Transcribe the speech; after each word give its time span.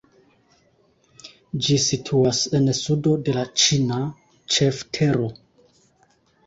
Ĝi 1.67 1.77
situas 1.85 2.41
en 2.61 2.73
sudo 2.81 3.15
de 3.29 3.39
la 3.39 3.47
ĉina 3.65 4.01
ĉeftero. 4.57 5.31